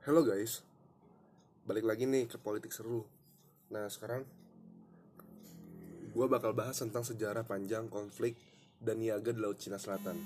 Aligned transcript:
Halo 0.00 0.24
guys, 0.24 0.64
balik 1.68 1.84
lagi 1.84 2.08
nih 2.08 2.24
ke 2.24 2.40
politik 2.40 2.72
seru. 2.72 3.04
Nah 3.68 3.84
sekarang 3.84 4.24
gue 6.16 6.24
bakal 6.24 6.56
bahas 6.56 6.80
tentang 6.80 7.04
sejarah 7.04 7.44
panjang 7.44 7.84
konflik 7.92 8.32
dan 8.80 8.96
niaga 8.96 9.28
di 9.28 9.44
Laut 9.44 9.60
Cina 9.60 9.76
Selatan. 9.76 10.16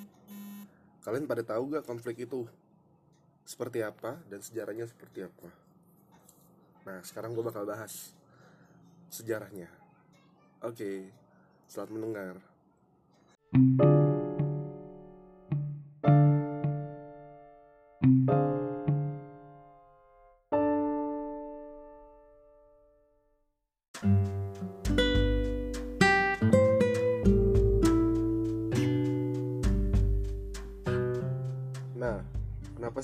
Kalian 1.03 1.27
pada 1.27 1.43
tahu 1.43 1.75
gak 1.75 1.91
konflik 1.91 2.23
itu 2.23 2.47
seperti 3.43 3.83
apa 3.83 4.23
dan 4.31 4.47
sejarahnya 4.47 4.87
seperti 4.87 5.27
apa? 5.27 5.51
Nah 6.87 7.03
sekarang 7.03 7.35
gue 7.35 7.43
bakal 7.43 7.67
bahas 7.67 8.15
sejarahnya. 9.11 9.67
Oke, 10.63 11.11
selamat 11.67 11.91
mendengar. 11.91 12.35
Nah, 13.59 13.94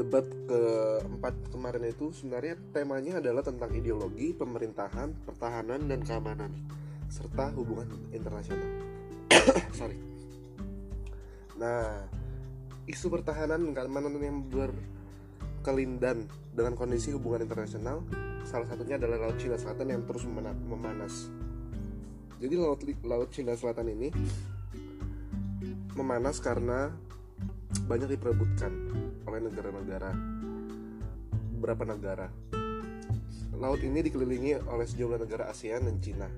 debat 0.00 0.24
keempat 0.48 1.52
kemarin 1.52 1.92
itu 1.92 2.08
sebenarnya 2.16 2.56
temanya 2.72 3.20
adalah 3.20 3.44
tentang 3.44 3.68
ideologi, 3.76 4.32
pemerintahan, 4.32 5.12
pertahanan, 5.28 5.84
dan 5.84 6.00
keamanan 6.00 6.48
serta 7.12 7.52
hubungan 7.52 7.84
internasional. 8.08 8.64
Sorry. 9.76 10.00
Nah, 11.60 12.08
isu 12.88 13.12
pertahanan 13.12 13.60
dan 13.60 13.72
keamanan 13.76 14.16
yang 14.16 14.40
berkelindan 14.48 16.24
dengan 16.56 16.72
kondisi 16.80 17.12
hubungan 17.12 17.44
internasional 17.44 18.00
salah 18.48 18.64
satunya 18.64 18.96
adalah 18.96 19.28
Laut 19.28 19.36
Cina 19.36 19.60
Selatan 19.60 19.92
yang 19.92 20.02
terus 20.08 20.24
memanas. 20.64 21.28
Jadi 22.40 22.56
Laut 22.56 22.80
Laut 23.04 23.28
Cina 23.28 23.52
Selatan 23.52 23.92
ini 23.92 24.08
memanas 25.92 26.40
karena 26.40 26.88
banyak 27.84 28.16
diperebutkan 28.16 28.72
oleh 29.30 29.46
negara-negara. 29.46 30.10
Beberapa 31.54 31.84
negara. 31.86 32.26
Laut 33.54 33.78
ini 33.86 34.02
dikelilingi 34.02 34.66
oleh 34.66 34.86
sejumlah 34.88 35.22
negara 35.22 35.46
ASEAN 35.46 35.86
dan 35.86 35.96
Cina. 36.02 36.28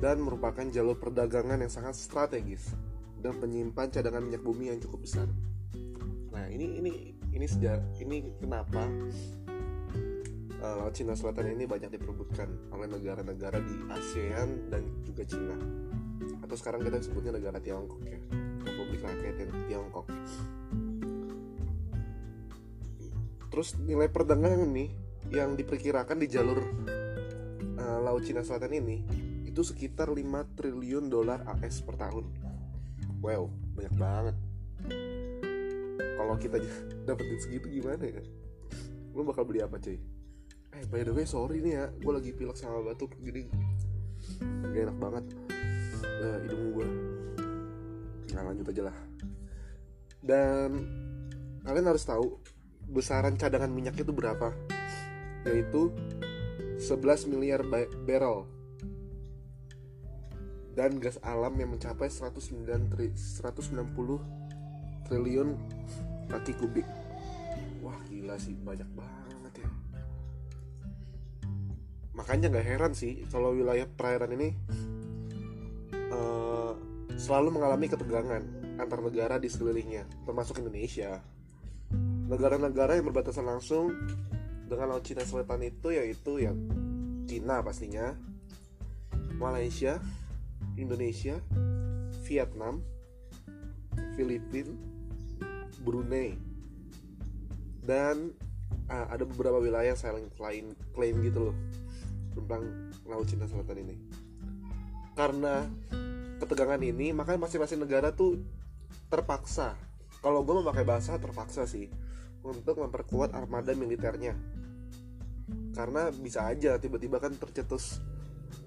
Dan 0.00 0.22
merupakan 0.22 0.64
jalur 0.70 0.96
perdagangan 0.96 1.60
yang 1.60 1.72
sangat 1.72 1.98
strategis 1.98 2.72
dan 3.20 3.36
penyimpan 3.36 3.92
cadangan 3.92 4.24
minyak 4.24 4.40
bumi 4.40 4.72
yang 4.72 4.78
cukup 4.80 5.04
besar. 5.04 5.28
Nah 6.32 6.46
ini 6.48 6.80
ini 6.80 6.92
ini 7.36 7.46
sejak 7.46 7.84
ini 8.00 8.32
kenapa 8.40 8.88
uh, 10.60 10.74
laut 10.80 10.94
Cina 10.96 11.12
Selatan 11.12 11.52
ini 11.52 11.68
banyak 11.68 11.92
diperebutkan 11.92 12.48
oleh 12.72 12.88
negara-negara 12.88 13.60
di 13.60 13.76
ASEAN 13.92 14.72
dan 14.72 14.88
juga 15.04 15.24
Cina. 15.28 15.56
Atau 16.40 16.56
sekarang 16.56 16.80
kita 16.84 17.00
sebutnya 17.04 17.36
negara 17.36 17.60
Tiongkok 17.60 18.00
ya. 18.04 18.20
Republik 18.64 19.00
Rakyat 19.04 19.48
Tiongkok. 19.68 20.06
Terus 23.50 23.74
nilai 23.82 24.06
perdagangan 24.06 24.70
nih 24.70 24.90
yang 25.34 25.58
diperkirakan 25.58 26.22
di 26.22 26.26
jalur 26.30 26.58
uh, 27.76 27.98
Laut 28.00 28.22
Cina 28.22 28.46
Selatan 28.46 28.72
ini 28.78 29.02
itu 29.44 29.60
sekitar 29.66 30.08
5 30.08 30.22
triliun 30.54 31.10
dolar 31.10 31.42
AS 31.58 31.82
per 31.82 31.98
tahun. 31.98 32.30
Wow, 33.20 33.50
banyak 33.74 33.94
banget. 33.98 34.36
Kalau 36.16 36.34
kita 36.38 36.56
dapetin 37.10 37.38
segitu 37.42 37.66
gimana 37.68 38.06
ya? 38.06 38.22
Lo 39.12 39.26
bakal 39.26 39.44
beli 39.44 39.60
apa 39.60 39.76
cuy? 39.76 39.98
Eh 40.70 40.86
by 40.86 41.02
the 41.02 41.10
way 41.10 41.26
sorry 41.26 41.58
nih 41.58 41.74
ya, 41.74 41.84
gue 41.90 42.12
lagi 42.14 42.30
pilek 42.30 42.54
sama 42.54 42.80
batuk 42.86 43.18
jadi 43.18 43.50
gak 44.70 44.82
enak 44.86 44.98
banget 45.02 45.24
uh, 46.22 46.38
hidung 46.44 46.62
gue 46.76 46.88
nah 48.30 48.42
lanjut 48.46 48.66
aja 48.70 48.82
lah 48.86 48.96
dan 50.22 50.70
kalian 51.66 51.86
harus 51.90 52.04
tahu 52.06 52.38
besaran 52.90 53.38
cadangan 53.38 53.70
minyak 53.70 53.94
itu 54.02 54.10
berapa? 54.10 54.50
Yaitu 55.46 55.94
11 56.82 57.30
miliar 57.30 57.62
barrel. 58.04 58.44
Dan 60.74 60.98
gas 60.98 61.18
alam 61.22 61.54
yang 61.58 61.74
mencapai 61.74 62.10
109 62.10 62.90
tri, 62.90 63.12
190 63.14 65.06
triliun 65.06 65.48
kaki 66.30 66.52
kubik. 66.58 66.86
Wah 67.82 67.98
gila 68.06 68.38
sih 68.38 68.54
banyak 68.54 68.86
banget 68.94 69.66
ya. 69.66 69.70
Makanya 72.14 72.46
nggak 72.54 72.66
heran 72.66 72.92
sih 72.94 73.26
kalau 73.28 73.52
wilayah 73.56 73.84
perairan 73.90 74.30
ini 74.38 74.48
uh, 76.14 76.72
selalu 77.18 77.58
mengalami 77.58 77.90
ketegangan 77.90 78.42
antar 78.80 79.00
negara 79.04 79.36
di 79.36 79.50
sekelilingnya, 79.50 80.06
termasuk 80.24 80.62
Indonesia. 80.62 81.20
Negara-negara 82.30 82.94
yang 82.94 83.10
berbatasan 83.10 83.42
langsung 83.42 83.90
dengan 84.70 84.94
Laut 84.94 85.02
Cina 85.02 85.26
Selatan 85.26 85.66
itu 85.66 85.90
yaitu 85.90 86.38
yang 86.38 86.54
Cina 87.26 87.58
pastinya, 87.58 88.14
Malaysia, 89.34 89.98
Indonesia, 90.78 91.42
Vietnam, 92.22 92.86
Filipina, 94.14 94.70
Brunei, 95.82 96.38
dan 97.82 98.30
ah, 98.86 99.10
ada 99.10 99.26
beberapa 99.26 99.58
wilayah 99.58 99.90
yang 99.90 99.98
saling 99.98 100.30
klaim, 100.38 100.78
klaim 100.94 101.18
gitu 101.26 101.50
loh 101.50 101.56
tentang 102.38 102.62
Laut 103.10 103.26
Cina 103.26 103.50
Selatan 103.50 103.90
ini. 103.90 103.98
Karena 105.18 105.66
ketegangan 106.38 106.78
ini 106.78 107.10
maka 107.10 107.34
masing-masing 107.34 107.82
negara 107.82 108.14
tuh 108.14 108.38
terpaksa. 109.10 109.74
Kalau 110.22 110.46
gue 110.46 110.62
memakai 110.62 110.86
bahasa 110.86 111.18
terpaksa 111.18 111.66
sih 111.66 111.90
untuk 112.44 112.80
memperkuat 112.80 113.36
armada 113.36 113.72
militernya. 113.76 114.36
Karena 115.74 116.10
bisa 116.10 116.46
aja 116.46 116.78
tiba-tiba 116.78 117.18
kan 117.18 117.34
tercetus 117.34 117.98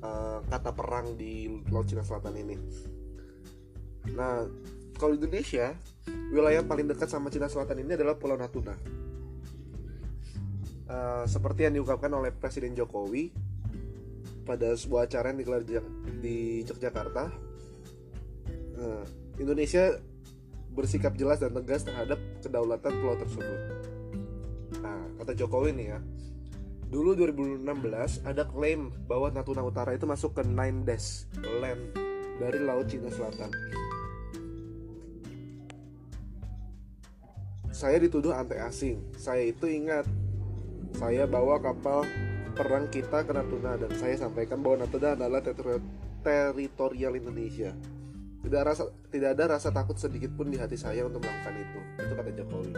uh, 0.04 0.44
kata 0.48 0.72
perang 0.76 1.16
di 1.16 1.64
Laut 1.72 1.88
Cina 1.88 2.04
Selatan 2.04 2.36
ini. 2.38 2.56
Nah 4.14 4.46
kalau 4.98 5.16
Indonesia 5.16 5.76
wilayah 6.32 6.64
paling 6.64 6.88
dekat 6.88 7.08
sama 7.10 7.32
Cina 7.34 7.48
Selatan 7.48 7.84
ini 7.84 7.96
adalah 7.96 8.16
Pulau 8.16 8.36
Natuna. 8.36 8.76
Uh, 10.84 11.24
seperti 11.26 11.66
yang 11.66 11.80
diungkapkan 11.80 12.12
oleh 12.12 12.36
Presiden 12.36 12.76
Jokowi 12.76 13.32
pada 14.44 14.76
sebuah 14.76 15.08
acara 15.08 15.32
yang 15.32 15.40
digelar 15.40 15.64
di 16.20 16.68
Yogyakarta 16.68 17.54
Nah, 18.74 19.06
Indonesia 19.38 19.96
bersikap 20.74 21.14
jelas 21.14 21.38
dan 21.38 21.54
tegas 21.54 21.86
terhadap 21.86 22.18
kedaulatan 22.42 22.94
pulau 23.00 23.16
tersebut. 23.18 23.60
Nah, 24.82 25.06
kata 25.22 25.38
Jokowi 25.38 25.72
nih 25.78 25.88
ya, 25.96 26.00
dulu 26.90 27.14
2016 27.14 28.26
ada 28.26 28.44
klaim 28.50 28.90
bahwa 29.06 29.30
Natuna 29.30 29.62
Utara 29.62 29.94
itu 29.94 30.10
masuk 30.10 30.38
ke 30.38 30.44
Nine 30.46 30.82
Dash 30.86 31.30
Land 31.62 31.94
dari 32.42 32.60
Laut 32.62 32.90
Cina 32.90 33.14
Selatan. 33.14 33.54
Saya 37.74 37.98
dituduh 37.98 38.34
anti 38.34 38.58
asing. 38.58 39.02
Saya 39.18 39.50
itu 39.50 39.66
ingat, 39.66 40.06
saya 40.98 41.26
bawa 41.26 41.58
kapal 41.58 42.06
perang 42.54 42.86
kita 42.90 43.26
ke 43.26 43.34
Natuna 43.34 43.82
dan 43.82 43.90
saya 43.98 44.14
sampaikan 44.18 44.62
bahwa 44.62 44.86
Natuna 44.86 45.18
adalah 45.18 45.42
teritorial 46.22 47.18
Indonesia 47.18 47.74
tidak 48.44 48.62
rasa 48.68 48.84
tidak 49.08 49.30
ada 49.40 49.44
rasa 49.56 49.72
takut 49.72 49.96
sedikit 49.96 50.36
pun 50.36 50.52
di 50.52 50.60
hati 50.60 50.76
saya 50.76 51.08
untuk 51.08 51.24
melakukan 51.24 51.56
itu. 51.56 51.80
Itu 52.04 52.14
kata 52.14 52.32
Jokowi. 52.36 52.74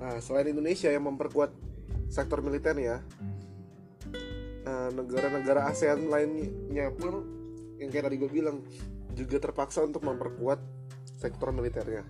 Nah 0.00 0.16
selain 0.22 0.48
Indonesia 0.54 0.88
yang 0.88 1.04
memperkuat 1.10 1.50
sektor 2.10 2.40
militer 2.42 2.74
ya 2.78 3.02
eh, 4.66 4.90
negara-negara 4.94 5.70
ASEAN 5.70 6.10
lainnya 6.10 6.90
pun 6.94 7.22
yang 7.78 7.88
kayak 7.90 8.10
tadi 8.10 8.16
gue 8.20 8.30
bilang 8.30 8.62
juga 9.16 9.42
terpaksa 9.42 9.82
untuk 9.82 10.06
memperkuat 10.06 10.60
sektor 11.18 11.50
militernya. 11.50 12.06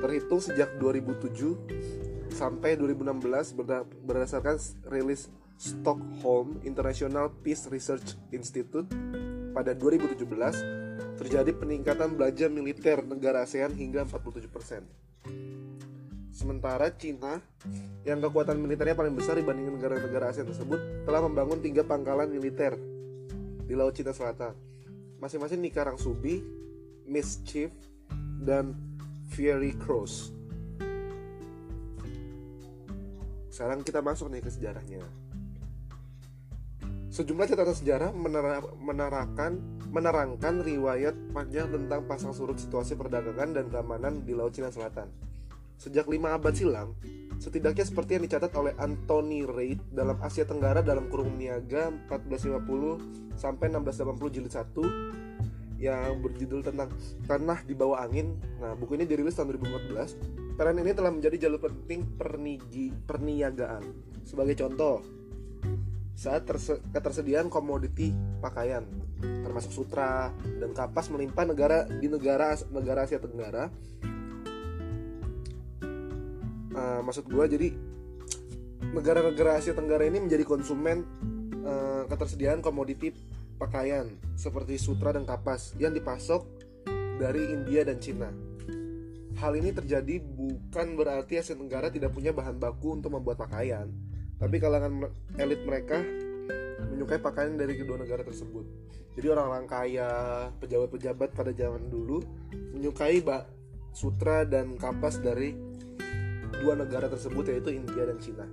Terhitung 0.00 0.40
sejak 0.40 0.80
2007 0.80 2.32
sampai 2.32 2.78
2016 2.78 3.52
berdasarkan 4.06 4.56
rilis 4.88 5.28
Stockholm 5.60 6.64
International 6.64 7.28
Peace 7.28 7.68
Research 7.68 8.16
Institute 8.32 8.88
pada 9.52 9.76
2017 9.76 10.24
terjadi 11.20 11.52
peningkatan 11.52 12.16
belanja 12.16 12.48
militer 12.48 13.04
negara 13.04 13.44
ASEAN 13.44 13.76
hingga 13.76 14.08
47%. 14.08 14.48
Sementara 16.32 16.88
Cina 16.96 17.44
yang 18.08 18.24
kekuatan 18.24 18.56
militernya 18.56 18.96
paling 18.96 19.12
besar 19.12 19.36
dibanding 19.36 19.68
negara-negara 19.68 20.32
ASEAN 20.32 20.48
tersebut 20.48 21.04
telah 21.04 21.20
membangun 21.28 21.60
tiga 21.60 21.84
pangkalan 21.84 22.32
militer 22.32 22.80
di 23.68 23.76
Laut 23.76 23.92
Cina 23.92 24.16
Selatan. 24.16 24.56
Masing-masing 25.20 25.60
di 25.60 25.68
Karang 25.68 26.00
Subi, 26.00 26.40
Mischief, 27.04 27.68
dan 28.40 28.72
Fiery 29.28 29.76
Cross. 29.76 30.32
Sekarang 33.52 33.84
kita 33.84 34.00
masuk 34.00 34.32
nih 34.32 34.40
ke 34.40 34.48
sejarahnya. 34.48 35.19
Sejumlah 37.10 37.50
catatan 37.50 37.74
sejarah 37.74 38.10
menerakan, 38.78 39.58
menerangkan 39.90 40.62
riwayat 40.62 41.18
panjang 41.34 41.66
tentang 41.74 42.06
pasang 42.06 42.30
surut 42.30 42.54
situasi 42.54 42.94
perdagangan 42.94 43.50
dan 43.50 43.66
keamanan 43.66 44.22
di 44.22 44.30
Laut 44.30 44.54
Cina 44.54 44.70
Selatan. 44.70 45.10
Sejak 45.74 46.06
lima 46.06 46.38
abad 46.38 46.54
silam, 46.54 46.94
setidaknya 47.42 47.82
seperti 47.82 48.14
yang 48.14 48.30
dicatat 48.30 48.54
oleh 48.54 48.78
Anthony 48.78 49.42
Reid 49.42 49.90
dalam 49.90 50.22
Asia 50.22 50.46
Tenggara 50.46 50.86
dalam 50.86 51.10
kurung 51.10 51.34
niaga 51.34 51.90
1450 52.06 53.34
sampai 53.34 53.66
1680 53.74 54.30
jilid 54.30 54.54
1 54.54 55.82
yang 55.82 56.20
berjudul 56.22 56.62
tentang 56.62 56.94
tanah 57.26 57.66
di 57.66 57.74
bawah 57.74 58.06
angin. 58.06 58.38
Nah, 58.62 58.78
buku 58.78 58.94
ini 58.94 59.08
dirilis 59.08 59.34
tahun 59.34 59.58
2014. 59.58 60.14
Peran 60.54 60.78
ini 60.78 60.94
telah 60.94 61.10
menjadi 61.10 61.48
jalur 61.48 61.58
penting 61.58 62.06
perniagaan. 63.08 63.82
Sebagai 64.22 64.60
contoh, 64.60 65.00
saat 66.20 66.44
ketersediaan 66.92 67.48
komoditi 67.48 68.12
pakaian 68.44 68.84
termasuk 69.20 69.72
sutra 69.72 70.28
dan 70.60 70.76
kapas 70.76 71.08
melimpah 71.08 71.48
negara 71.48 71.88
di 71.88 72.12
negara 72.12 72.52
negara 72.68 73.08
Asia 73.08 73.16
Tenggara 73.16 73.72
uh, 76.76 77.00
maksud 77.00 77.24
gue 77.24 77.44
jadi 77.56 77.68
negara-negara 78.92 79.64
Asia 79.64 79.72
Tenggara 79.72 80.04
ini 80.04 80.20
menjadi 80.20 80.44
konsumen 80.44 81.08
uh, 81.64 82.04
ketersediaan 82.12 82.60
komoditi 82.60 83.16
pakaian 83.56 84.12
seperti 84.36 84.76
sutra 84.76 85.16
dan 85.16 85.24
kapas 85.24 85.72
yang 85.80 85.96
dipasok 85.96 86.44
dari 87.20 87.52
India 87.52 87.84
dan 87.84 88.00
Cina. 88.00 88.32
Hal 89.36 89.52
ini 89.56 89.72
terjadi 89.72 90.20
bukan 90.20 90.96
berarti 90.96 91.40
Asia 91.40 91.56
Tenggara 91.56 91.92
tidak 91.92 92.16
punya 92.16 92.32
bahan 92.32 92.56
baku 92.56 92.96
untuk 92.96 93.12
membuat 93.12 93.36
pakaian, 93.36 93.92
tapi 94.40 94.56
kalangan 94.56 95.12
elit 95.36 95.60
mereka 95.68 96.00
menyukai 96.88 97.20
pakaian 97.20 97.60
dari 97.60 97.76
kedua 97.76 98.00
negara 98.00 98.24
tersebut. 98.24 98.64
Jadi 99.12 99.26
orang-orang 99.28 99.68
kaya, 99.68 100.10
pejabat-pejabat 100.64 101.36
pada 101.36 101.52
zaman 101.52 101.92
dulu 101.92 102.24
menyukai 102.72 103.20
bak 103.20 103.44
sutra 103.92 104.48
dan 104.48 104.80
kapas 104.80 105.20
dari 105.20 105.52
dua 106.64 106.72
negara 106.72 107.12
tersebut 107.12 107.52
yaitu 107.52 107.76
India 107.76 108.08
dan 108.08 108.16
Cina. 108.16 108.46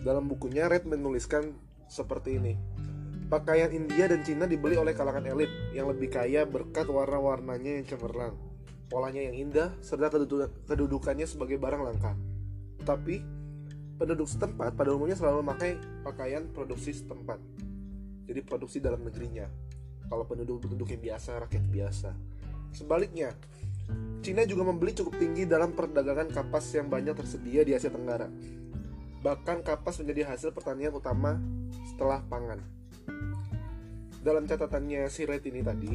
Dalam 0.00 0.30
bukunya 0.30 0.70
Red 0.70 0.86
menuliskan 0.86 1.50
seperti 1.90 2.38
ini. 2.38 2.54
Pakaian 3.30 3.70
India 3.70 4.10
dan 4.10 4.26
Cina 4.26 4.46
dibeli 4.46 4.74
oleh 4.74 4.90
kalangan 4.90 5.22
elit 5.22 5.50
yang 5.70 5.86
lebih 5.86 6.10
kaya 6.10 6.42
berkat 6.46 6.90
warna-warnanya 6.90 7.78
yang 7.78 7.86
cemerlang, 7.86 8.34
polanya 8.90 9.22
yang 9.22 9.38
indah, 9.38 9.70
serta 9.78 10.10
kedudukannya 10.66 11.30
sebagai 11.30 11.58
barang 11.62 11.82
langka. 11.82 12.18
Tetapi, 12.80 13.16
penduduk 14.00 14.26
setempat 14.26 14.72
pada 14.72 14.96
umumnya 14.96 15.14
selalu 15.14 15.44
memakai 15.44 15.76
pakaian 16.00 16.48
produksi 16.48 16.96
setempat. 16.96 17.36
Jadi 18.24 18.40
produksi 18.40 18.80
dalam 18.80 19.04
negerinya. 19.04 19.44
Kalau 20.08 20.24
penduduk-penduduk 20.24 20.90
yang 20.96 21.02
biasa, 21.12 21.44
rakyat 21.46 21.64
biasa. 21.68 22.10
Sebaliknya, 22.72 23.36
Cina 24.20 24.44
juga 24.44 24.68
membeli 24.68 24.92
cukup 24.92 25.16
tinggi 25.16 25.48
dalam 25.48 25.72
perdagangan 25.72 26.28
kapas 26.30 26.76
yang 26.76 26.92
banyak 26.92 27.16
tersedia 27.16 27.64
di 27.64 27.72
Asia 27.72 27.88
Tenggara. 27.88 28.28
Bahkan 29.20 29.64
kapas 29.64 30.00
menjadi 30.00 30.32
hasil 30.32 30.52
pertanian 30.52 30.92
utama 30.92 31.40
setelah 31.88 32.20
pangan. 32.28 32.60
Dalam 34.20 34.44
catatannya 34.44 35.08
si 35.08 35.24
Red 35.24 35.44
ini 35.48 35.64
tadi, 35.64 35.94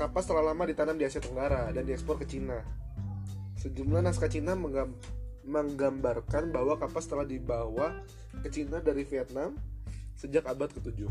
kapas 0.00 0.24
telah 0.28 0.52
lama 0.52 0.64
ditanam 0.64 0.96
di 0.96 1.04
Asia 1.04 1.20
Tenggara 1.20 1.68
dan 1.72 1.84
diekspor 1.84 2.16
ke 2.20 2.24
Cina. 2.24 2.60
Sejumlah 3.60 4.00
naskah 4.04 4.32
Cina 4.32 4.56
menggambarkan 4.56 5.25
bahwa 6.50 6.76
kapas 6.76 7.06
telah 7.06 7.24
dibawa 7.24 8.02
ke 8.42 8.50
Cina 8.50 8.82
dari 8.82 9.06
Vietnam 9.06 9.54
sejak 10.18 10.44
abad 10.44 10.68
ke-7. 10.74 11.06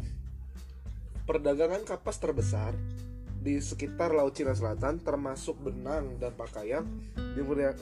Perdagangan 1.26 1.82
kapas 1.88 2.22
terbesar 2.22 2.76
di 3.46 3.62
sekitar 3.62 4.14
Laut 4.14 4.34
Cina 4.34 4.58
Selatan 4.58 4.98
termasuk 5.02 5.58
benang 5.62 6.18
dan 6.18 6.34
pakaian 6.34 6.82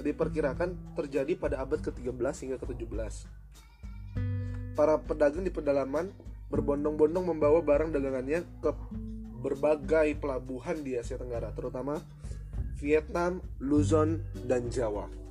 diperkirakan 0.04 0.96
terjadi 0.96 1.40
pada 1.40 1.64
abad 1.64 1.80
ke-13 1.80 2.36
hingga 2.44 2.58
ke-17. 2.60 3.14
Para 4.76 5.00
pedagang 5.00 5.48
di 5.48 5.52
pedalaman 5.54 6.12
berbondong-bondong 6.52 7.26
membawa 7.32 7.64
barang 7.64 7.96
dagangannya 7.96 8.44
ke 8.60 8.72
berbagai 9.44 10.20
pelabuhan 10.20 10.84
di 10.84 10.96
Asia 10.96 11.20
Tenggara, 11.20 11.52
terutama 11.52 12.00
Vietnam, 12.80 13.40
Luzon, 13.64 14.24
dan 14.44 14.68
Jawa. 14.68 15.23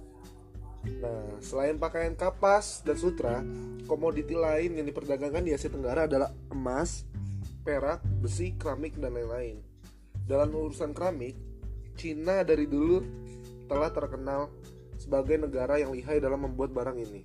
Nah, 0.82 1.38
selain 1.38 1.79
pakaian 1.79 2.14
kapas 2.19 2.82
dan 2.82 2.99
sutra, 2.99 3.38
komoditi 3.87 4.34
lain 4.34 4.75
yang 4.75 4.87
diperdagangkan 4.87 5.46
di 5.46 5.55
Asia 5.55 5.70
Tenggara 5.70 6.11
adalah 6.11 6.34
emas, 6.50 7.06
perak, 7.62 8.02
besi, 8.19 8.58
keramik, 8.58 8.99
dan 8.99 9.14
lain-lain. 9.14 9.62
Dalam 10.26 10.50
urusan 10.50 10.90
keramik, 10.90 11.38
Cina 11.94 12.43
dari 12.43 12.67
dulu 12.67 12.99
telah 13.70 13.94
terkenal 13.94 14.50
sebagai 14.99 15.38
negara 15.38 15.79
yang 15.79 15.94
lihai 15.94 16.19
dalam 16.19 16.50
membuat 16.50 16.75
barang 16.75 16.99
ini. 16.99 17.23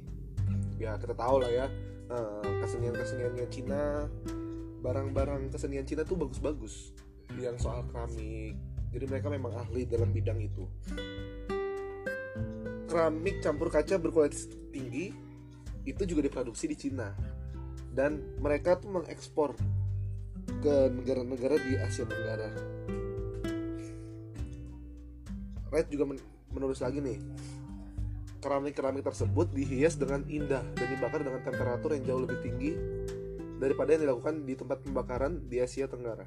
Ya, 0.77 0.94
kita 1.01 1.18
tahu 1.18 1.42
lah 1.42 1.50
ya, 1.50 1.65
eh, 2.13 2.51
kesenian-keseniannya 2.62 3.48
Cina, 3.50 4.06
barang-barang 4.86 5.50
kesenian 5.50 5.86
Cina 5.89 6.06
tuh 6.06 6.18
bagus-bagus. 6.18 6.94
Yang 7.42 7.65
soal 7.65 7.81
keramik, 7.89 8.54
jadi 8.94 9.06
mereka 9.09 9.33
memang 9.33 9.54
ahli 9.57 9.86
dalam 9.89 10.13
bidang 10.13 10.39
itu 10.42 10.65
keramik 12.87 13.43
campur 13.43 13.67
kaca 13.67 13.99
berkualitas 13.99 14.47
tinggi 14.71 15.11
itu 15.83 16.03
juga 16.07 16.25
diproduksi 16.25 16.71
di 16.71 16.75
Cina 16.79 17.11
dan 17.91 18.19
mereka 18.39 18.79
tuh 18.79 18.91
mengekspor 18.91 19.56
ke 20.63 20.75
negara-negara 20.91 21.59
di 21.59 21.75
Asia 21.75 22.07
Tenggara. 22.07 22.49
Red 25.67 25.91
juga 25.91 26.15
men 26.15 26.19
menulis 26.47 26.79
lagi 26.79 27.03
nih 27.03 27.19
keramik-keramik 28.39 29.03
tersebut 29.03 29.51
dihias 29.51 29.99
dengan 29.99 30.23
indah 30.31 30.63
dan 30.77 30.87
dibakar 30.87 31.19
dengan 31.19 31.44
temperatur 31.44 31.91
yang 31.91 32.03
jauh 32.07 32.21
lebih 32.23 32.39
tinggi 32.39 32.71
daripada 33.57 33.97
yang 33.97 34.07
dilakukan 34.07 34.45
di 34.45 34.53
tempat 34.56 34.77
pembakaran 34.85 35.44
di 35.49 35.57
Asia 35.59 35.89
Tenggara. 35.89 36.23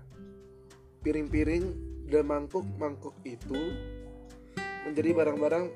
Piring-piring 1.00 1.64
dan 2.11 2.29
mangkuk-mangkuk 2.29 3.17
itu 3.25 3.57
menjadi 4.85 5.17
barang-barang 5.17 5.67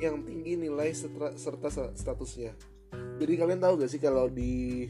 yang 0.00 0.24
tinggi 0.24 0.56
nilai 0.56 0.90
serta 0.96 1.92
statusnya. 1.92 2.56
Jadi 3.20 3.32
kalian 3.36 3.60
tahu 3.60 3.84
gak 3.84 3.90
sih 3.92 4.00
kalau 4.00 4.26
di 4.32 4.88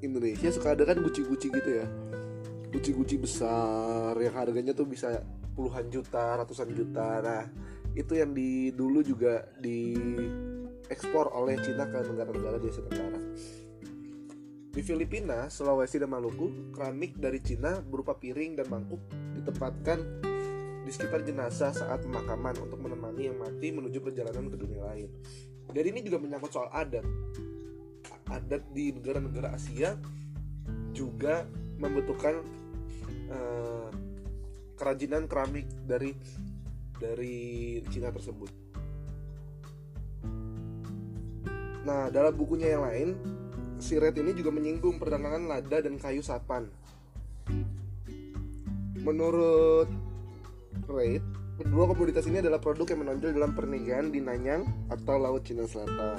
Indonesia 0.00 0.48
suka 0.48 0.72
ada 0.72 0.88
kan 0.88 1.04
guci-guci 1.04 1.52
gitu 1.52 1.70
ya? 1.70 1.86
Guci-guci 2.72 3.20
besar 3.20 4.16
yang 4.18 4.34
harganya 4.34 4.72
tuh 4.72 4.88
bisa 4.88 5.20
puluhan 5.54 5.86
juta, 5.92 6.40
ratusan 6.40 6.72
juta. 6.74 7.22
Nah 7.22 7.44
itu 7.94 8.18
yang 8.18 8.34
di 8.34 8.74
dulu 8.74 9.04
juga 9.04 9.46
di 9.60 9.94
ekspor 10.90 11.30
oleh 11.36 11.60
Cina 11.62 11.86
ke 11.86 12.02
negara-negara 12.08 12.58
di 12.58 12.66
Asia 12.72 12.82
Tenggara. 12.88 13.20
Di 14.74 14.82
Filipina, 14.82 15.46
Sulawesi, 15.46 16.02
dan 16.02 16.10
Maluku, 16.10 16.74
keramik 16.74 17.14
dari 17.14 17.38
Cina 17.38 17.78
berupa 17.78 18.18
piring 18.18 18.58
dan 18.58 18.66
mangkuk 18.66 18.98
ditempatkan 19.38 19.98
di 20.84 20.90
sekitar 20.92 21.24
jenazah 21.24 21.72
saat 21.72 22.04
pemakaman 22.04 22.60
untuk 22.60 22.76
menemani 22.76 23.32
yang 23.32 23.40
mati 23.40 23.72
menuju 23.72 24.04
perjalanan 24.04 24.52
ke 24.52 24.56
dunia 24.60 24.84
lain. 24.84 25.08
Dan 25.72 25.84
ini 25.88 26.04
juga 26.04 26.20
menyangkut 26.20 26.52
soal 26.52 26.68
adat. 26.68 27.04
Adat 28.28 28.62
di 28.76 28.92
negara-negara 28.92 29.56
Asia 29.56 29.96
juga 30.92 31.48
membutuhkan 31.80 32.44
uh, 33.32 33.88
kerajinan 34.76 35.24
keramik 35.24 35.66
dari 35.88 36.12
dari 37.00 37.80
Cina 37.88 38.12
tersebut. 38.12 38.52
Nah, 41.84 42.08
dalam 42.08 42.32
bukunya 42.32 42.76
yang 42.76 42.84
lain, 42.84 43.08
si 43.76 44.00
Red 44.00 44.16
ini 44.16 44.32
juga 44.32 44.48
menyinggung 44.48 44.96
perdagangan 44.96 45.44
lada 45.44 45.84
dan 45.84 46.00
kayu 46.00 46.24
sapan. 46.24 46.68
Menurut 49.04 50.03
Reid, 50.88 51.24
Kedua 51.54 51.86
komoditas 51.86 52.26
ini 52.26 52.42
adalah 52.42 52.58
produk 52.58 52.82
yang 52.82 53.06
menonjol 53.06 53.30
dalam 53.30 53.54
pernikahan 53.54 54.10
di 54.10 54.18
Nanyang 54.18 54.90
atau 54.90 55.22
Laut 55.22 55.46
Cina 55.46 55.62
Selatan. 55.70 56.18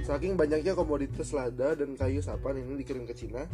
Saking 0.00 0.32
banyaknya 0.32 0.72
komoditas 0.72 1.36
lada 1.36 1.76
dan 1.76 1.92
kayu 1.92 2.24
sapan 2.24 2.64
ini 2.64 2.80
dikirim 2.80 3.04
ke 3.04 3.12
Cina, 3.12 3.44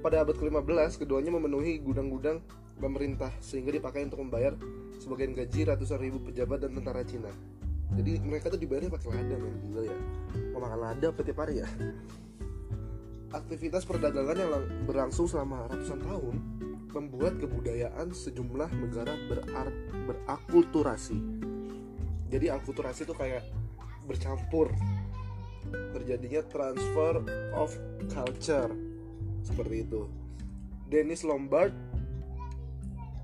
pada 0.00 0.24
abad 0.24 0.32
ke-15 0.32 1.04
keduanya 1.04 1.28
memenuhi 1.36 1.76
gudang-gudang 1.84 2.40
pemerintah 2.80 3.28
sehingga 3.44 3.68
dipakai 3.68 4.08
untuk 4.08 4.24
membayar 4.24 4.56
sebagian 4.96 5.36
gaji 5.36 5.68
ratusan 5.68 6.00
ribu 6.00 6.24
pejabat 6.24 6.64
dan 6.64 6.72
tentara 6.72 7.04
Cina. 7.04 7.28
Jadi 7.92 8.24
mereka 8.24 8.48
tuh 8.48 8.56
dibayarnya 8.56 8.88
pakai 8.96 9.12
lada 9.12 9.36
men 9.36 9.54
gila 9.60 9.82
ya. 9.84 9.96
Mau 10.56 10.60
makan 10.64 10.80
lada 10.80 11.06
apa 11.12 11.20
tiap 11.20 11.36
hari 11.36 11.60
ya? 11.60 11.68
Aktivitas 13.28 13.84
perdagangan 13.84 14.40
yang 14.40 14.50
berlangsung 14.88 15.28
selama 15.28 15.68
ratusan 15.68 16.00
tahun 16.00 16.36
membuat 16.92 17.38
kebudayaan 17.38 18.10
sejumlah 18.10 18.70
negara 18.74 19.14
berar 19.30 19.68
berakulturasi. 20.06 21.18
Jadi 22.30 22.46
akulturasi 22.50 23.06
itu 23.06 23.14
kayak 23.14 23.46
bercampur. 24.06 24.70
Terjadinya 25.70 26.42
transfer 26.50 27.22
of 27.54 27.70
culture 28.10 28.70
seperti 29.46 29.86
itu. 29.86 30.10
Dennis 30.90 31.22
Lombard 31.22 31.70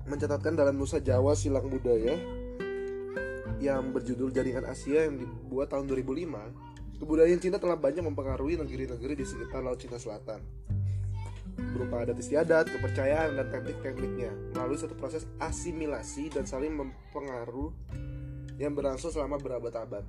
mencatatkan 0.07 0.55
dalam 0.55 0.79
Nusa 0.79 1.03
Jawa 1.03 1.35
Silang 1.35 1.67
Budaya 1.67 2.15
yang 3.59 3.91
berjudul 3.91 4.31
Jaringan 4.31 4.63
Asia 4.63 5.03
yang 5.09 5.19
dibuat 5.19 5.73
tahun 5.73 5.91
2005, 5.91 7.03
kebudayaan 7.03 7.41
Cina 7.43 7.57
telah 7.59 7.75
banyak 7.75 8.05
mempengaruhi 8.05 8.55
negeri-negeri 8.55 9.19
di 9.19 9.25
sekitar 9.27 9.59
Laut 9.59 9.81
Cina 9.81 9.99
Selatan 9.99 10.39
berupa 11.77 12.01
adat 12.01 12.17
istiadat, 12.17 12.65
kepercayaan, 12.73 13.37
dan 13.37 13.47
teknik-tekniknya 13.53 14.33
melalui 14.57 14.81
satu 14.81 14.97
proses 14.97 15.29
asimilasi 15.37 16.33
dan 16.33 16.49
saling 16.49 16.73
mempengaruhi 16.73 17.77
yang 18.57 18.73
berlangsung 18.73 19.13
selama 19.13 19.37
berabad-abad. 19.37 20.01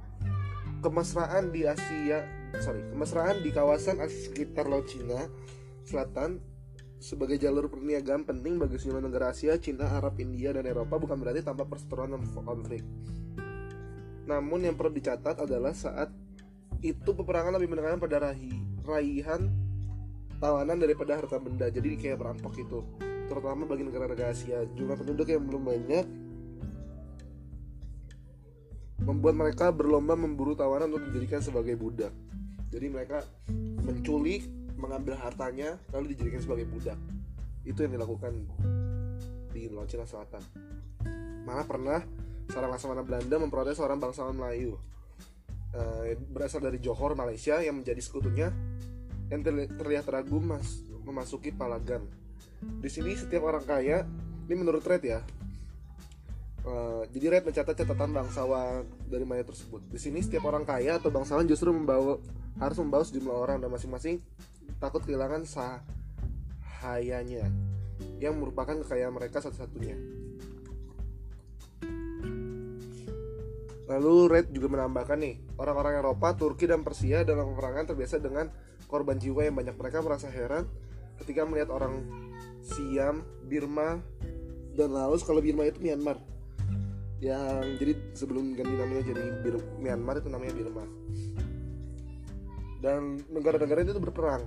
Kemesraan 0.81 1.53
di 1.53 1.69
Asia, 1.69 2.25
sorry, 2.65 2.81
kemesraan 2.89 3.45
di 3.45 3.53
kawasan 3.53 4.01
sekitar 4.09 4.65
Laut 4.65 4.89
Cina 4.89 5.29
Selatan 5.85 6.41
sebagai 6.99 7.39
jalur 7.39 7.71
perniagaan 7.71 8.25
penting 8.25 8.59
bagi 8.59 8.81
sejumlah 8.81 9.05
negara 9.05 9.31
Asia, 9.31 9.61
Cina, 9.61 9.87
Arab, 9.87 10.19
India, 10.19 10.51
dan 10.57 10.67
Eropa 10.67 10.99
bukan 10.99 11.21
berarti 11.21 11.45
tanpa 11.45 11.69
perseteruan 11.69 12.17
dan 12.17 12.25
konflik. 12.33 12.83
Namun 14.27 14.67
yang 14.67 14.75
perlu 14.75 14.93
dicatat 14.93 15.39
adalah 15.45 15.73
saat 15.73 16.11
itu 16.83 17.11
peperangan 17.11 17.59
lebih 17.59 17.75
menekankan 17.75 18.01
pada 18.03 18.17
raihan 18.87 19.68
tawanan 20.38 20.78
daripada 20.78 21.18
harta 21.18 21.37
benda. 21.38 21.66
Jadi 21.68 21.99
kayak 21.99 22.18
perampok 22.23 22.54
itu 22.59 22.83
terutama 23.28 23.68
bagi 23.68 23.85
negara-negara 23.85 24.33
Asia. 24.33 24.64
Jumlah 24.75 24.97
penduduk 24.97 25.28
yang 25.28 25.45
belum 25.45 25.62
banyak 25.66 26.07
membuat 29.04 29.35
mereka 29.38 29.71
berlomba 29.71 30.18
memburu 30.18 30.59
tawanan 30.59 30.90
untuk 30.90 31.11
dijadikan 31.11 31.42
sebagai 31.42 31.78
budak. 31.78 32.11
Jadi 32.68 32.87
mereka 32.90 33.25
menculik 33.85 34.45
mengambil 34.78 35.18
hartanya 35.18 35.78
lalu 35.90 36.14
dijadikan 36.14 36.42
sebagai 36.42 36.66
budak. 36.66 36.99
Itu 37.66 37.85
yang 37.85 37.99
dilakukan 37.99 38.47
di 39.52 39.68
Laut 39.73 39.90
Cina 39.90 40.07
Selatan. 40.07 40.42
Malah 41.45 41.66
pernah 41.66 42.00
seorang 42.49 42.71
laksamana 42.73 43.02
Belanda 43.04 43.37
memprotes 43.40 43.76
seorang 43.76 44.00
bangsawan 44.00 44.37
Melayu 44.37 44.76
uh, 45.76 46.02
berasal 46.33 46.64
dari 46.64 46.80
Johor 46.80 47.16
Malaysia 47.16 47.61
yang 47.61 47.80
menjadi 47.80 48.00
sekutunya 48.00 48.52
yang 49.29 49.45
terlihat 49.45 50.09
ragu 50.09 50.41
mas 50.41 50.81
memasuki 51.05 51.53
Palagan. 51.53 52.09
Di 52.59 52.91
sini 52.91 53.15
setiap 53.17 53.47
orang 53.49 53.65
kaya, 53.65 54.05
ini 54.49 54.55
menurut 54.57 54.85
Red 54.85 55.05
ya. 55.05 55.21
Uh, 56.69 57.09
jadi 57.15 57.39
Red 57.39 57.47
mencatat 57.49 57.73
catatan 57.73 58.13
bangsawan 58.13 58.85
dari 59.09 59.25
mayat 59.25 59.49
tersebut. 59.49 59.81
Di 59.89 59.97
sini 59.97 60.21
setiap 60.21 60.45
orang 60.51 60.69
kaya 60.69 61.01
atau 61.01 61.09
bangsawan 61.09 61.49
justru 61.49 61.73
membawa 61.73 62.21
harus 62.59 62.77
membawa 62.83 63.07
sejumlah 63.07 63.33
orang 63.33 63.63
dan 63.63 63.71
masing-masing 63.73 64.21
takut 64.83 65.01
kehilangan 65.07 65.47
sahayanya 65.49 67.49
yang 68.19 68.35
merupakan 68.37 68.77
kekayaan 68.85 69.15
mereka 69.15 69.41
satu-satunya. 69.41 69.97
Lalu 73.89 74.29
Red 74.29 74.53
juga 74.53 74.69
menambahkan 74.69 75.17
nih, 75.17 75.41
orang-orang 75.57 76.05
Eropa, 76.05 76.37
Turki, 76.37 76.69
dan 76.69 76.85
Persia 76.85 77.25
dalam 77.25 77.57
peperangan 77.57 77.89
terbiasa 77.89 78.21
dengan 78.21 78.53
korban 78.88 79.21
jiwa 79.21 79.45
yang 79.45 79.54
banyak. 79.54 79.76
Mereka 79.76 80.00
merasa 80.00 80.33
heran 80.33 80.64
ketika 81.23 81.45
melihat 81.45 81.71
orang 81.71 82.02
Siam, 82.64 83.23
Birma, 83.47 84.00
dan 84.75 84.90
Laos. 84.90 85.23
Kalau 85.23 85.45
Birma 85.45 85.68
itu 85.68 85.78
Myanmar. 85.78 86.18
Yang 87.18 87.83
jadi 87.83 87.92
sebelum 88.14 88.54
ganti 88.54 88.75
namanya 88.75 89.02
jadi 89.04 89.23
Bir 89.45 89.57
Myanmar 89.78 90.18
itu 90.18 90.33
namanya 90.33 90.54
Birma. 90.57 90.85
Dan 92.78 93.21
negara-negara 93.28 93.85
itu 93.85 93.99
berperang. 94.00 94.47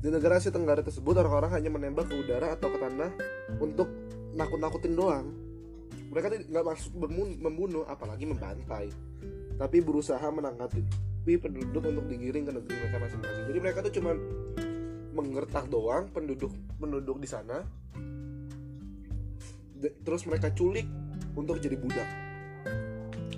Di 0.00 0.08
negara 0.08 0.40
Asia 0.40 0.50
Tenggara 0.50 0.80
tersebut 0.80 1.12
orang-orang 1.12 1.60
hanya 1.60 1.70
menembak 1.70 2.08
ke 2.08 2.16
udara 2.16 2.56
atau 2.56 2.72
ke 2.72 2.78
tanah 2.80 3.10
untuk 3.60 3.86
nakut-nakutin 4.34 4.96
doang. 4.96 5.28
Mereka 6.10 6.50
nggak 6.50 6.64
maksud 6.66 6.90
membunuh 7.38 7.86
apalagi 7.86 8.26
membantai. 8.26 8.90
Tapi 9.54 9.76
berusaha 9.84 10.24
menangkap 10.32 10.72
penduduk 11.24 11.84
untuk 11.84 12.06
digiring 12.08 12.44
ke 12.48 12.52
negeri 12.54 12.74
mereka 12.80 12.96
masing-masing. 13.02 13.44
Jadi 13.48 13.58
mereka 13.60 13.78
tuh 13.84 13.92
cuma 14.00 14.10
menggertak 15.10 15.64
doang 15.68 16.08
penduduk 16.10 16.52
penduduk 16.80 17.16
di 17.20 17.28
sana. 17.28 17.64
Terus 19.80 20.22
mereka 20.28 20.52
culik 20.52 20.88
untuk 21.36 21.60
jadi 21.60 21.76
budak. 21.76 22.08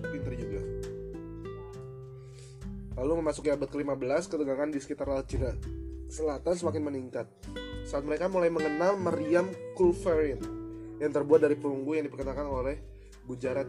Pinter 0.03 0.33
juga. 0.35 0.61
Lalu 2.99 3.13
memasuki 3.25 3.49
abad 3.49 3.67
ke-15 3.73 4.23
ketegangan 4.29 4.69
di 4.69 4.79
sekitar 4.79 5.09
Laut 5.09 5.25
Cina 5.25 5.51
Selatan 6.13 6.53
semakin 6.53 6.83
meningkat. 6.93 7.25
Saat 7.89 8.05
mereka 8.05 8.29
mulai 8.29 8.53
mengenal 8.53 9.01
meriam 9.01 9.49
Kulferin 9.73 10.37
yang 11.01 11.09
terbuat 11.09 11.41
dari 11.41 11.57
perunggu 11.57 11.97
yang 11.97 12.05
diperkenalkan 12.05 12.45
oleh 12.45 12.77
Gujarat, 13.25 13.65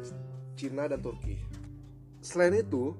Cina, 0.59 0.91
dan 0.91 0.99
Turki. 0.99 1.39
Selain 2.19 2.51
itu, 2.51 2.91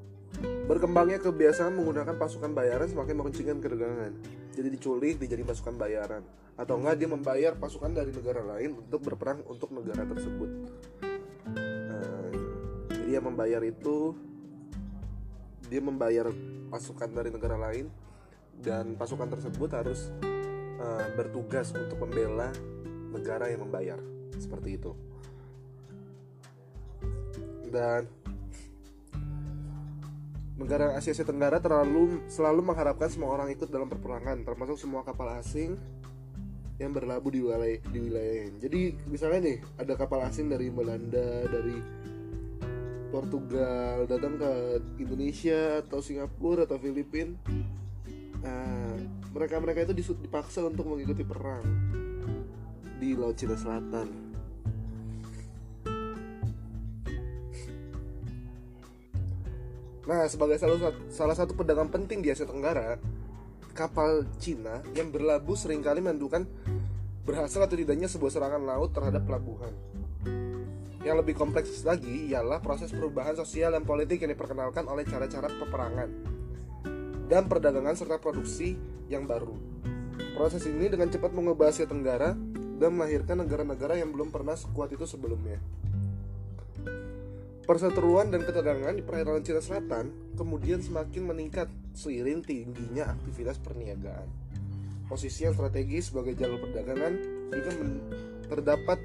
Berkembangnya 0.42 1.20
kebiasaan 1.20 1.76
menggunakan 1.76 2.16
pasukan 2.18 2.52
bayaran 2.56 2.88
semakin 2.90 3.16
mengencingkan 3.20 3.58
ketegangan. 3.60 4.12
Jadi 4.54 4.68
diculik, 4.74 5.16
dijadi 5.20 5.44
pasukan 5.44 5.76
bayaran. 5.76 6.24
Atau 6.56 6.80
enggak 6.80 7.02
dia 7.02 7.10
membayar 7.10 7.54
pasukan 7.58 7.92
dari 7.92 8.14
negara 8.14 8.42
lain 8.42 8.80
untuk 8.80 9.02
berperang 9.04 9.44
untuk 9.46 9.70
negara 9.76 10.08
tersebut. 10.08 10.50
Nah, 11.54 12.30
jadi 12.90 13.20
membayar 13.20 13.62
itu 13.62 14.16
dia 15.70 15.82
membayar 15.82 16.30
pasukan 16.70 17.10
dari 17.10 17.30
negara 17.34 17.58
lain 17.58 17.90
dan 18.62 18.94
pasukan 18.94 19.30
tersebut 19.30 19.70
harus 19.74 20.14
uh, 20.78 21.08
bertugas 21.18 21.74
untuk 21.74 21.98
membela 22.02 22.54
negara 23.14 23.50
yang 23.50 23.66
membayar 23.66 23.98
seperti 24.38 24.78
itu. 24.78 24.92
Dan 27.74 28.06
negara 30.54 30.94
Asia 30.94 31.18
Tenggara 31.26 31.58
terlalu 31.58 32.22
selalu 32.30 32.62
mengharapkan 32.62 33.10
semua 33.10 33.34
orang 33.34 33.50
ikut 33.50 33.70
dalam 33.70 33.90
perperangan, 33.90 34.46
termasuk 34.46 34.78
semua 34.78 35.02
kapal 35.02 35.34
asing 35.42 35.78
yang 36.82 36.90
berlabuh 36.90 37.30
di 37.30 37.40
wilayah 37.46 37.80
di 37.86 38.00
wilayah 38.02 38.50
Jadi 38.58 38.82
misalnya 39.06 39.40
nih 39.46 39.58
ada 39.78 39.94
kapal 39.94 40.26
asing 40.26 40.50
dari 40.50 40.74
Belanda, 40.74 41.46
dari 41.50 41.78
Portugal 43.14 44.10
datang 44.10 44.42
ke 44.42 44.52
Indonesia 44.98 45.86
atau 45.86 46.02
Singapura 46.02 46.66
atau 46.66 46.82
Filipina. 46.82 47.38
Nah, 48.42 48.98
mereka-mereka 49.32 49.86
itu 49.86 50.14
dipaksa 50.18 50.66
untuk 50.66 50.90
mengikuti 50.90 51.22
perang 51.22 51.62
di 52.98 53.14
Laut 53.14 53.38
Cina 53.38 53.54
Selatan 53.54 54.33
Nah, 60.04 60.28
sebagai 60.28 60.60
salah, 60.60 60.92
salah 61.08 61.36
satu 61.36 61.56
pedagang 61.56 61.88
penting 61.88 62.20
di 62.20 62.28
Asia 62.28 62.44
Tenggara, 62.44 63.00
kapal 63.72 64.28
Cina 64.36 64.84
yang 64.94 65.10
berlabuh 65.10 65.56
sering 65.56 65.80
kali 65.80 66.04
menentukan 66.04 66.44
berhasil 67.24 67.64
atau 67.64 67.80
tidaknya 67.80 68.12
sebuah 68.12 68.32
serangan 68.36 68.64
laut 68.68 68.92
terhadap 68.92 69.24
pelabuhan. 69.24 69.72
Yang 71.04 71.24
lebih 71.24 71.36
kompleks 71.36 71.84
lagi 71.88 72.32
ialah 72.32 72.60
proses 72.60 72.92
perubahan 72.92 73.36
sosial 73.36 73.76
dan 73.76 73.84
politik 73.84 74.24
yang 74.24 74.32
diperkenalkan 74.32 74.88
oleh 74.88 75.04
cara-cara 75.04 75.52
peperangan 75.52 76.10
dan 77.28 77.48
perdagangan 77.48 77.96
serta 77.96 78.20
produksi 78.20 78.76
yang 79.08 79.24
baru. 79.24 79.56
Proses 80.36 80.64
ini 80.68 80.92
dengan 80.92 81.08
cepat 81.08 81.32
mengubah 81.32 81.72
Asia 81.72 81.88
Tenggara 81.88 82.36
dan 82.80 82.92
melahirkan 82.92 83.40
negara-negara 83.40 84.00
yang 84.00 84.12
belum 84.12 84.32
pernah 84.36 84.56
sekuat 84.56 84.92
itu 84.92 85.08
sebelumnya. 85.08 85.60
Perseteruan 87.64 88.28
dan 88.28 88.44
ketegangan 88.44 88.92
di 88.92 89.00
perairan 89.08 89.40
Cina 89.40 89.64
Selatan 89.64 90.36
kemudian 90.36 90.84
semakin 90.84 91.24
meningkat 91.32 91.72
seiring 91.96 92.44
tingginya 92.44 93.16
aktivitas 93.16 93.56
perniagaan. 93.64 94.28
Posisi 95.08 95.48
yang 95.48 95.56
strategis 95.56 96.12
sebagai 96.12 96.36
jalur 96.36 96.60
perdagangan 96.60 97.14
juga 97.56 97.72
terdapat 98.52 99.00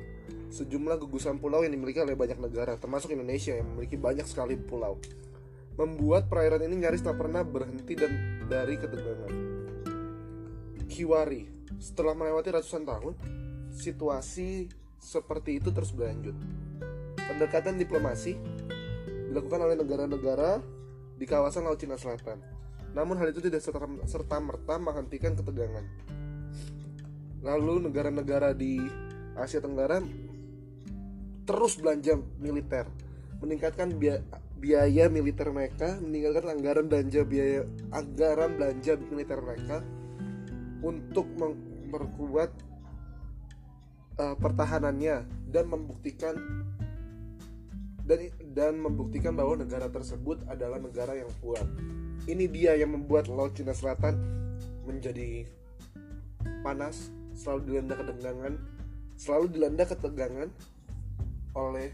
sejumlah 0.51 0.99
gugusan 1.07 1.39
pulau 1.39 1.63
yang 1.63 1.71
dimiliki 1.71 2.03
oleh 2.03 2.19
banyak 2.19 2.43
negara, 2.43 2.75
termasuk 2.75 3.15
Indonesia 3.15 3.55
yang 3.55 3.69
memiliki 3.71 3.95
banyak 3.95 4.27
sekali 4.27 4.59
pulau. 4.59 4.99
Membuat 5.79 6.27
perairan 6.27 6.67
ini 6.67 6.83
nyaris 6.83 7.07
tak 7.07 7.15
pernah 7.15 7.47
berhenti 7.47 7.95
dan 7.95 8.43
dari 8.51 8.75
ketegangan. 8.75 9.33
Kiwari, 10.91 11.47
setelah 11.79 12.19
melewati 12.19 12.51
ratusan 12.51 12.83
tahun, 12.83 13.15
situasi 13.71 14.67
seperti 14.99 15.63
itu 15.63 15.71
terus 15.71 15.95
berlanjut. 15.95 16.35
Pendekatan 17.29 17.77
diplomasi 17.77 18.41
dilakukan 19.29 19.61
oleh 19.61 19.77
negara-negara 19.77 20.65
di 21.15 21.29
kawasan 21.29 21.69
Laut 21.69 21.77
Cina 21.77 22.01
Selatan. 22.01 22.41
Namun 22.97 23.21
hal 23.21 23.31
itu 23.37 23.45
tidak 23.45 23.61
serta-merta 24.09 24.81
menghentikan 24.81 25.37
ketegangan. 25.37 25.85
Lalu 27.45 27.85
negara-negara 27.87 28.57
di 28.57 28.81
Asia 29.37 29.61
Tenggara 29.61 30.03
terus 31.45 31.79
belanja 31.79 32.19
militer, 32.41 32.89
meningkatkan 33.41 33.95
biaya 34.59 35.07
militer 35.09 35.49
mereka, 35.53 35.97
meningkatkan 36.03 36.59
anggaran 36.59 36.85
belanja 36.91 37.23
biaya 37.23 37.63
anggaran 37.95 38.59
belanja 38.59 38.93
militer 38.99 39.39
mereka 39.41 39.85
untuk 40.83 41.25
memperkuat 41.39 42.51
uh, 44.19 44.37
pertahanannya 44.37 45.25
dan 45.49 45.65
membuktikan 45.71 46.35
dan 48.09 48.33
dan 48.57 48.81
membuktikan 48.81 49.37
bahwa 49.37 49.61
negara 49.61 49.93
tersebut 49.93 50.41
adalah 50.49 50.81
negara 50.81 51.13
yang 51.13 51.29
kuat. 51.45 51.69
Ini 52.25 52.49
dia 52.49 52.73
yang 52.81 52.97
membuat 52.97 53.29
Laut 53.29 53.53
Cina 53.53 53.77
Selatan 53.77 54.17
menjadi 54.89 55.45
panas, 56.65 57.13
selalu 57.37 57.61
dilanda 57.69 57.95
ketegangan, 58.01 58.53
selalu 59.21 59.47
dilanda 59.53 59.85
ketegangan 59.85 60.49
oleh 61.53 61.93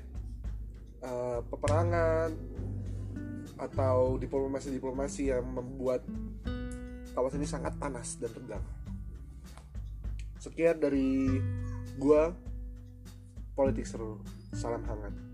uh, 1.02 1.42
peperangan 1.50 2.30
atau 3.58 4.14
diplomasi-diplomasi 4.18 5.34
yang 5.34 5.46
membuat 5.50 6.06
kawasan 7.14 7.42
ini 7.42 7.48
sangat 7.50 7.74
panas 7.78 8.18
dan 8.22 8.30
tegang. 8.30 8.64
Sekian 10.38 10.78
dari 10.78 11.42
gua 11.98 12.30
politik 13.58 13.86
seru. 13.86 14.22
Salam 14.54 14.82
hangat. 14.86 15.33